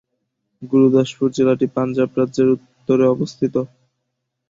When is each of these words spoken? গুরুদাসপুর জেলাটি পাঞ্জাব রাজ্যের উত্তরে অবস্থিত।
গুরুদাসপুর 0.61 1.27
জেলাটি 1.31 1.65
পাঞ্জাব 1.75 2.09
রাজ্যের 2.19 2.47
উত্তরে 2.55 3.05
অবস্থিত। 3.07 3.55